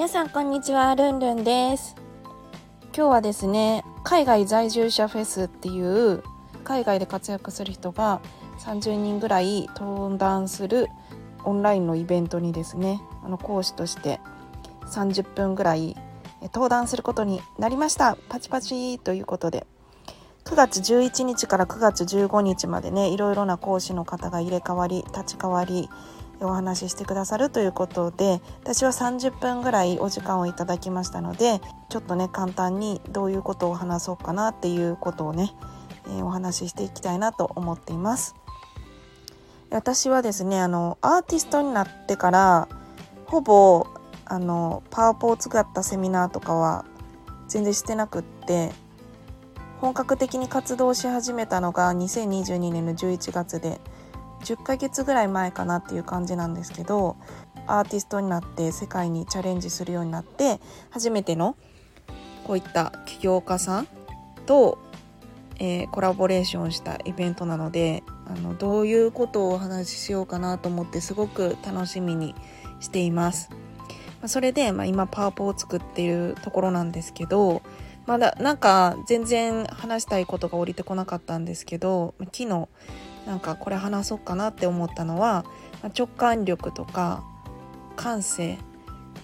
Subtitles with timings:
[0.00, 1.94] 皆さんこんにちは、ルンルンです。
[2.96, 6.22] 今日はですね、海外在住者フェスっていう
[6.64, 8.22] 海外で活躍する人が
[8.60, 10.86] 30人ぐらい登壇する
[11.44, 14.20] オンラインのイベントにですね、あの講師として
[14.86, 15.94] 30分ぐらい
[16.44, 18.16] 登壇することになりました。
[18.30, 19.66] パチパチということで。
[20.46, 25.90] 9月11日から9月15日までねいろいろな講師の方が入れ替わり立ち替わり
[26.46, 35.52] お話ししてくださるということで私は30分ぐらいお時間をいただきましたのでちょっとね簡単にどういうことを話そうかなっていうことをね、
[36.06, 38.34] えー、お話ししていきたいなと思っています。
[39.70, 42.68] 私はですねあのアーティストになってから
[43.26, 43.86] ほぼ
[44.24, 46.84] あのパワポを使ったセミナーとかは
[47.46, 48.72] 全然してなくって
[49.80, 53.80] 本格的に活動し始めたのが2022年の11月で
[54.44, 57.16] 10ヶ月ぐらい前かなっていう感じなんですけど
[57.66, 60.60] アーティストになって世界にチャレンジするようになって
[60.90, 61.56] 初めての
[62.44, 63.88] こういった起業家さん
[64.46, 64.78] と、
[65.58, 72.34] えー、コラボレーションしたイベントなのであのどういうことをお話ししようかなと思ってすごく楽しみに
[72.80, 73.50] しています。
[74.26, 77.62] それで、まあ、今パワポを作っているところなんですけど
[78.06, 82.68] まだなんか全然話したいことが降りてこなかったんですけど昨日
[83.26, 85.44] なんかこれ話そうかなって思ったのは
[85.96, 87.24] 直感力とか
[87.96, 88.58] 感性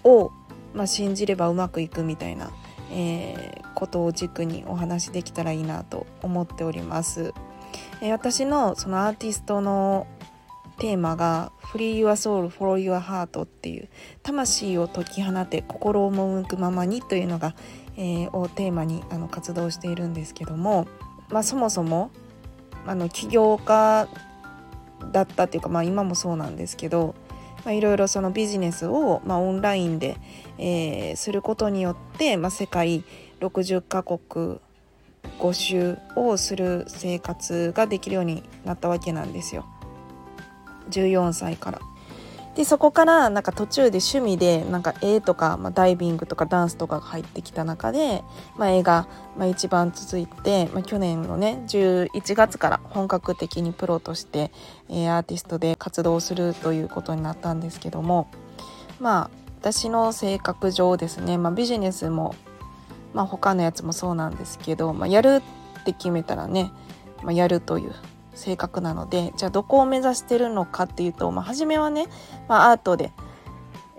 [0.04, 0.30] を、
[0.74, 2.50] まあ、信じればうまくいくみたいな、
[2.92, 7.32] えー、ことを軸にお話できたらいいなと思っております。
[8.00, 10.06] えー、私のそのアーティストの
[10.78, 13.88] テーマが「Free Your Soul Follow Your Heart」っていう
[14.22, 17.54] 「魂を解き放て心を赴くままに」というのが、
[17.96, 20.86] えー、をテーマにあの活動しているんですけども、
[21.30, 22.10] まあ、そもそも
[22.86, 24.08] あの起業家
[25.12, 27.14] だったっていうか、まあ、今もそうなんですけど、
[27.64, 30.16] まあ、いろいろそのビジネスを、まあ、オンラインで、
[30.58, 33.04] えー、することによって、まあ、世界
[33.40, 34.60] 60カ国
[35.38, 39.66] 5周をする生活ができるようになったわけなんですよ。
[40.90, 41.80] 14歳から。
[42.56, 48.24] でそこからなんか途中で趣味でなんか絵とか、まあ、ダイビングとかダンスとかが入ってきた中で、
[48.56, 49.06] まあ、絵が、
[49.36, 54.50] まあ、一番続いて、まあ、去年のね11月から本格的にプロとして、
[54.88, 58.30] えー、アーティストで活動するということになったんですけども
[59.00, 59.30] まあ
[59.60, 62.34] 私の性格上ですね、まあ、ビジネスも、
[63.12, 65.42] まあ、他のやつもそうなんですけど、まあ、やる
[65.80, 66.70] って決めたらね、
[67.22, 67.92] まあ、やるという
[68.36, 72.06] 性格なのでじゃあどこを目指してるのかっていうと、まあ、初めはね、
[72.48, 73.12] まあ、アートで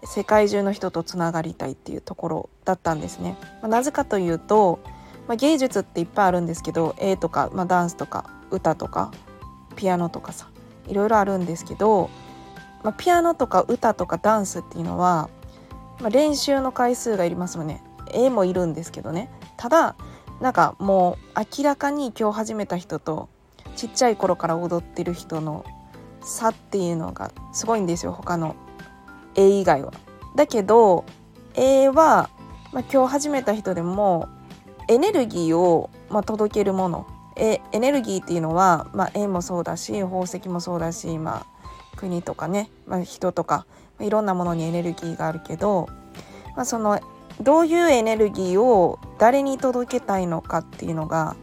[0.04, 3.36] 世界中の人とつながりたいっていうところだったんですね。
[3.62, 4.80] まあ、なぜかというと、
[5.28, 9.12] まあ、芸術っていっぱいあるんですけど絵とか、まあ、ダンスとか歌とか
[9.76, 10.48] ピアノとかさ
[10.88, 12.10] いろいろあるんですけど、
[12.84, 15.30] まあ、ピアノとか歌とかダンスっていうのは、
[16.00, 17.84] まあ、練習の回数がいりますよね。
[18.14, 19.98] 絵もいるんですけどねただ
[20.40, 23.28] なんかもう明らかに今日始めた人と
[23.78, 25.64] ちっちゃい頃から踊ってる人の
[26.22, 28.56] 差っていうのがすごいんですよ他の
[29.36, 29.94] 絵以外は。
[30.36, 31.06] だけど
[31.54, 32.30] 絵は、
[32.74, 34.28] まあ、今日始めた人でも
[34.90, 41.46] エネルギーを、まあ、届けるものえエネルギーっていうのは、まあ、絵もそうだし宝石もそうだし、まあ、
[41.98, 43.68] 国とかね、まあ、人とか、
[44.00, 45.88] まあ、いろんなものにエネルギーがあるけど、
[46.56, 47.00] まあ、その
[47.42, 51.36] どういうエネルギーを誰に届けたいのかっていうのが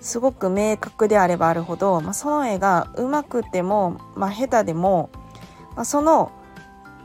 [0.00, 5.10] すごく明確であればあるほど、まあ、その絵がうまくても、まあ、下手でも、
[5.76, 6.32] まあ、その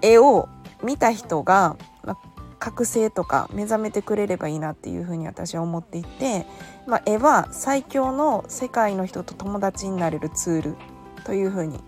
[0.01, 0.47] 絵を
[0.83, 2.18] 見た人が、まあ、
[2.59, 6.45] 覚醒とか目覚めてくれればいいなっていうふうに私は思っていて、
[6.88, 10.75] まあ、絵は最強の世界の人と友達になれるツール
[11.25, 11.80] というふうに、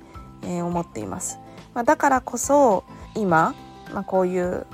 [0.44, 1.40] えー、思っています。
[1.74, 2.84] まあ、だからこそ
[3.16, 3.56] 今、
[3.94, 4.66] まあ、こういう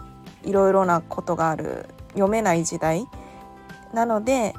[0.44, 3.06] いろいろなことがある読めない時代
[3.94, 4.54] なので、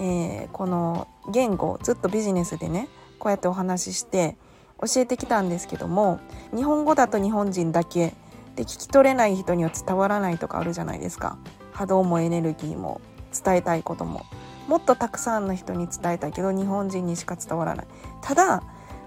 [0.00, 2.88] えー、この言語ずっとビジネスでね
[3.18, 4.36] こうやってお話しして
[4.80, 6.20] 教えてきたんですけども
[6.56, 8.14] 日本語だと日本人だけ
[8.56, 11.38] で聞き取れない人には伝わらないとかあるじゃないですか。
[11.72, 13.00] 波動もエネルギーも
[13.32, 14.22] 伝えたいことも。
[14.68, 17.86] もっとたくさんの人に伝えたいけど日本人にしか伝わらない。
[18.22, 18.62] ただ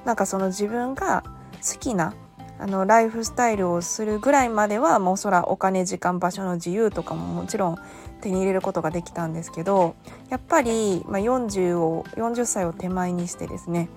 [0.05, 1.23] なんかその自分が
[1.61, 2.13] 好きな
[2.59, 7.77] あのライフスタイルをするぐらいまではもうそらお金時間場所の自由とかももちろん
[8.23, 9.95] 手に入れることができたんですけど
[10.29, 13.89] やっぱり、まあ、40を40歳を手前にしてですね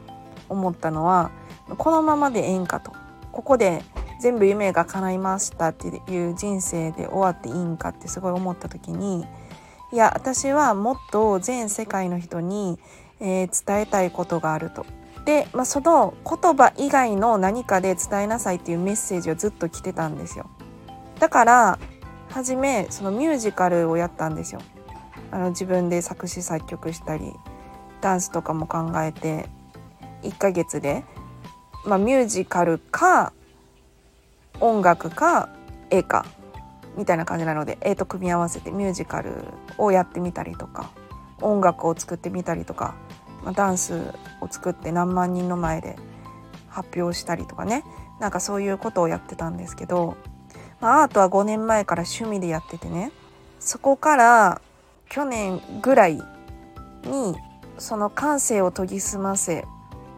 [0.49, 1.31] 思ったのは
[1.79, 2.93] このままでええんかと
[3.33, 3.83] ここで
[4.21, 9.25] 全部夢が叶いましたっていう人生で終わっていいんかってすごい思った時に
[9.93, 12.79] いや私はもっと全世界の人に、
[13.21, 14.85] えー、伝えたいことがあると。
[15.25, 20.49] で、まあ、その言葉以外の何かで伝えなさいっていうメッセージをずっと来てたんですよ。
[21.19, 21.79] だから
[22.37, 24.61] 初めそのミュージカルをやったんですよ。
[25.31, 27.33] あの自分で作詞作曲したり
[28.03, 29.49] ダンスとかも考えて
[30.23, 31.03] 1ヶ月で、
[31.87, 33.33] まあ、ミュージカルか
[34.61, 35.49] 音楽か
[35.89, 36.27] 絵か
[36.99, 39.33] みたいな感じなので絵と組み合わせてミュージカル
[39.79, 40.91] をやってみたりとか
[41.41, 42.97] 音楽を作ってみたりとか、
[43.45, 44.13] まあ、ダンス
[44.43, 45.97] を作って何万人の前で
[46.69, 47.83] 発表したりとかね
[48.21, 50.17] なんかそういうことをやってたんですけど、
[50.81, 53.13] まあ、アートは5年前から趣味でやっててね。
[53.61, 54.61] そこから
[55.09, 56.23] 去年ぐらいに
[57.79, 59.65] その感性を研ぎ澄ませ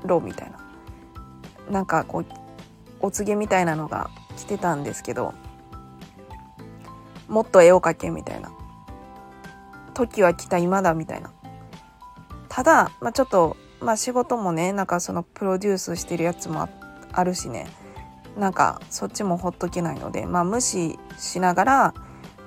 [0.05, 0.59] ろみたいな。
[1.71, 2.27] なんかこう
[3.01, 5.35] お告げみたいなのが来てたんですけど。
[7.29, 8.51] もっと絵を描けみたいな。
[9.95, 11.31] 時は来た今だみたいな。
[12.49, 16.69] ただ、まあ、ちょっと、まあ、仕事もねなんかそのプロデュースしてるやつも
[17.13, 17.67] あるしね。
[18.39, 21.95] なんかそっちもほっとけないので、まあ、無視しながら、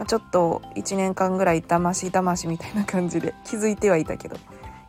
[0.08, 4.38] ちょっと1年間ぐらいだましだましみたいな感じで 気づいてはいたけど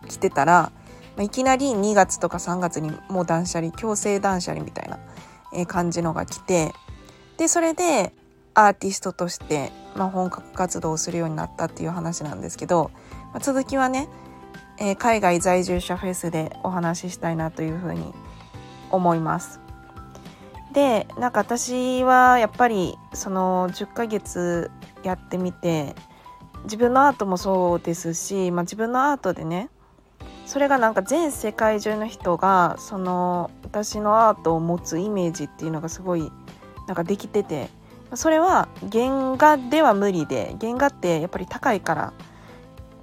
[0.09, 0.73] 来てたら、
[1.17, 4.99] ま、いきなり2月とか3月にもう断捨離強制断捨離みたいな、
[5.67, 6.73] 感じのが来て
[7.37, 8.15] でそれで
[8.55, 12.91] アーティストとして、まあ、本格活動をするようになったっていう話なんですけど、
[13.33, 14.09] まあ、続きはね、
[14.79, 18.15] え、海外在住者フェスでお話ししたいなというふうに
[18.91, 19.62] 思います。
[20.73, 24.71] でなんか私はやっぱりその10ヶ月
[25.03, 25.95] やってみて
[26.65, 29.69] 自分のアートもそうですし、まあ、自分のアートでね
[30.47, 36.31] それがなんか全世界中の人がその私のアートを持つイメージっていうのがすごい
[36.87, 37.69] なんかできてて
[38.15, 42.13] それは原画では無理で原画ってやっぱり高いから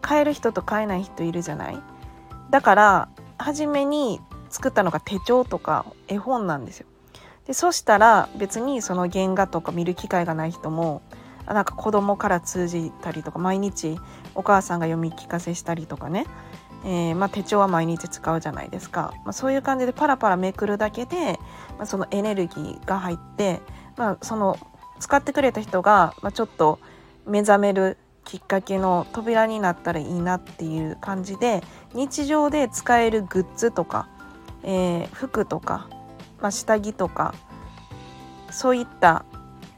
[0.01, 1.79] 買える人と買えない人いるじゃない？
[2.49, 6.87] だから初めに作ったのが手帳とか絵本なんですよ。
[7.49, 11.01] でそしたら別にその原画とか見る機会がない人も
[11.47, 13.97] なんか子供から通じたりとか毎日
[14.35, 16.27] お母さんが読み聞かせしたりとかね、
[16.85, 21.39] えー、まあ、手帳は毎日使うじゃないですか、まあ、そういう感じでパラパラめくるだけで、
[21.79, 23.61] まあ、そのエネルギーが入って、
[23.97, 24.59] まあ、その
[24.99, 26.77] 使ってくれた人が、まあ、ちょっと
[27.25, 31.63] 目覚めるきっかけの扉になったらいいなっていう感じで
[31.95, 34.07] 日常で使えるグッズとか、
[34.61, 35.89] えー、服とか、
[36.41, 37.33] まあ、下着とか
[38.51, 39.25] そういった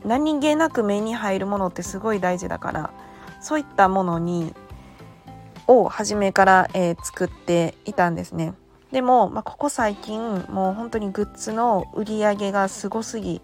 [0.05, 2.93] 何気なく目に入るものってすごい大事だから
[3.39, 4.53] そういったものに
[5.67, 8.53] を初めから、えー、作っていたんですね。
[8.91, 13.41] でも、まあ、ここ最近もう本当にグッズの売り上げがすごすぎ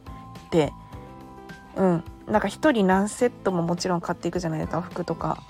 [0.52, 0.74] て
[1.78, 2.04] うん。
[2.28, 4.82] なんか1人何セットももちろん買っていくじゃないですか。
[4.82, 5.42] 服とか、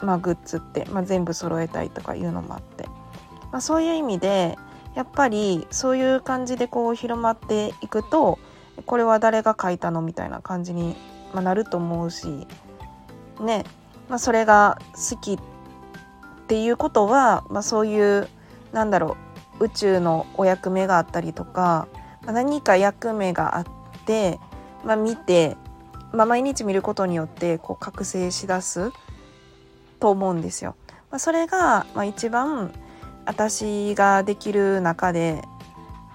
[0.00, 2.86] まあ、グッズって、まあ、全部揃えたいとかいうのもあって、
[3.50, 4.56] まあ、そういう意味で
[4.94, 8.38] やっぱりそういう感じでこう広まっていくと
[8.86, 10.96] これは誰が書いたのみたいな感じに、
[11.34, 12.46] まなると思うし
[13.40, 13.64] ね、
[14.08, 15.38] まあ、それが好きっ
[16.46, 18.28] ていうことは、まあ、そういう
[18.72, 19.16] なんだろ
[19.58, 21.88] う宇宙のお役目があったりとか、
[22.22, 23.64] まあ、何か役目があっ
[24.04, 24.38] て
[24.84, 25.56] まあ、見て、
[26.12, 28.90] まあ、毎日見ることによってこう覚醒しだす
[30.00, 30.74] と思うんですよ。
[31.10, 32.72] まあ、それが、まあ、一番
[33.24, 35.42] 私ができる中で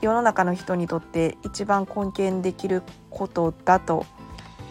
[0.01, 4.05] 世の中の人にとって一番根源できることだと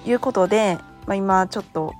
[0.04, 1.94] いうことで、まあ、今ちょっと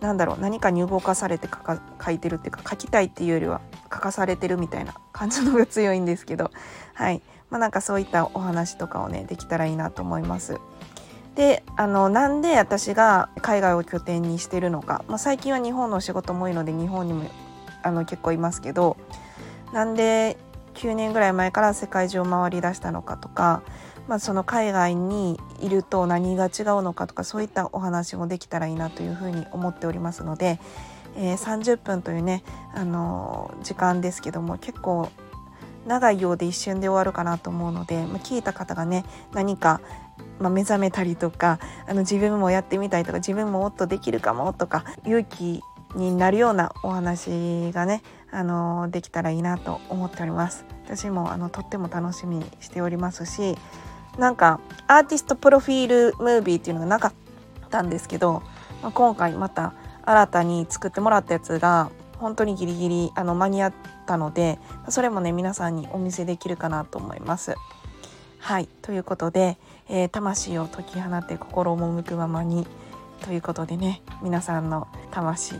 [0.00, 6.50] なんだろう何かに動かされて書か書いてるっていうか書きたいっていうよりは書かされてるみたいな感じのが強いんですけど
[6.94, 10.58] はいまあ、なんかそういったお話とかをねできたらいいなと思います。
[11.34, 17.30] であのなんで私が海外を拠点にしてるのか、まあ、最近は日本の仕事も多いので日本にも
[17.88, 18.96] あの結構いますけど
[19.72, 20.36] なんで
[20.74, 23.62] 9年ぐらい前から世界中を回り出したのかとか、
[24.06, 30.60] まあ、その海外にいると何が違うのかとかそういったお話もできたらいいなというふうに思っておりますので、
[31.16, 35.10] えー、30分というね、あのー、時間ですけども結構
[35.86, 39.80] 長いようで一瞬で終わるかなと思うので、まあ、聞いた方がね何か、
[40.38, 45.62] まあ、目覚めたりとかあの自分もやってみたいとか自分ももっとできるかもとか勇気
[45.94, 53.56] になるようなお話がねあのできたらいいなと思っております私もあのとっても楽しみにしておりますし
[54.18, 57.12] なんかアーティストプロフィールムービーっていうのがなかっ
[57.70, 58.42] たんですけど、
[58.82, 63.72] まあ、今回また新たに作ってもらったやつが本当にギリギリあの間に合っ
[64.06, 67.54] たのでそれもね皆さんにお見せできるかなと思います。
[68.40, 72.66] はいということで、えー、魂を解き放って心を赴くままに
[73.24, 75.56] ということでね皆さんの魂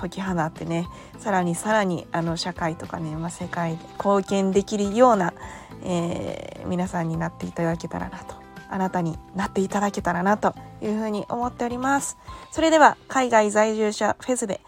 [0.00, 0.88] 解き放ってね
[1.18, 5.34] さらにさらにあの社会とかね、まあ、世界で貢献できるような、
[5.82, 8.34] えー、皆さんになっていただけたらなと
[8.70, 12.16] あなたになっていただけたらなというふうに思っております。
[12.52, 14.60] それでは海外在住者フェスで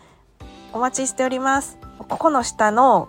[0.73, 1.79] お待ちしております。
[2.09, 3.09] ここの下の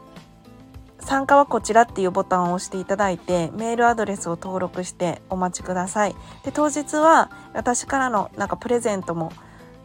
[0.99, 6.15] 参加はこちらっていうボタンを押していただいてメールアドレスを登録してお待ちください。
[6.43, 9.31] で当日は私からのなんかプレゼントも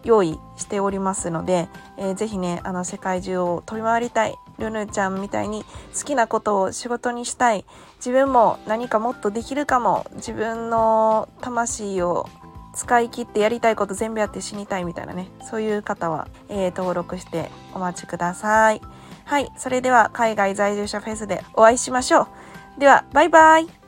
[0.04, 5.64] 用意しておりますので、えー、ぜひねあの世界中を飛び回りたいルヌちゃんみたいに
[5.96, 7.64] 好きなことを仕事にしたい
[7.96, 12.28] 自分も何かもっとできるかも自分の魂を
[12.74, 18.80] 使い切ってやりたいこと全部やって死にたいみたいなねそういう方は、えー、登録してお待ちください。
[19.24, 22.28] はいそれでは海外在住者フェスでお会いしましょ
[22.76, 22.80] う。
[22.80, 23.87] ではバイバイ。